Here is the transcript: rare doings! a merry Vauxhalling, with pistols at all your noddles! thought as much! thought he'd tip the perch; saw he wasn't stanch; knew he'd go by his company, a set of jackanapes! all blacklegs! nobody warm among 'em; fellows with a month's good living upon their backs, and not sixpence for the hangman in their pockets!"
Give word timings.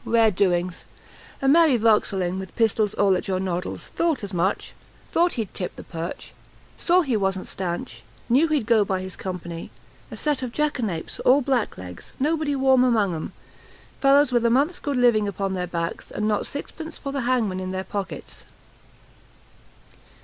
rare 0.03 0.31
doings! 0.31 0.83
a 1.43 1.47
merry 1.47 1.77
Vauxhalling, 1.77 2.39
with 2.39 2.55
pistols 2.55 2.95
at 2.95 2.99
all 2.99 3.15
your 3.19 3.39
noddles! 3.39 3.89
thought 3.89 4.23
as 4.23 4.33
much! 4.33 4.73
thought 5.11 5.33
he'd 5.33 5.53
tip 5.53 5.75
the 5.75 5.83
perch; 5.83 6.33
saw 6.75 7.01
he 7.03 7.15
wasn't 7.15 7.47
stanch; 7.47 8.01
knew 8.27 8.47
he'd 8.47 8.65
go 8.65 8.83
by 8.83 8.99
his 8.99 9.15
company, 9.15 9.69
a 10.09 10.17
set 10.17 10.41
of 10.41 10.51
jackanapes! 10.51 11.19
all 11.19 11.39
blacklegs! 11.43 12.13
nobody 12.19 12.55
warm 12.55 12.83
among 12.83 13.13
'em; 13.13 13.31
fellows 13.99 14.31
with 14.31 14.43
a 14.43 14.49
month's 14.49 14.79
good 14.79 14.97
living 14.97 15.27
upon 15.27 15.53
their 15.53 15.67
backs, 15.67 16.09
and 16.09 16.27
not 16.27 16.47
sixpence 16.47 16.97
for 16.97 17.11
the 17.11 17.21
hangman 17.21 17.59
in 17.59 17.69
their 17.69 17.83
pockets!" 17.83 18.45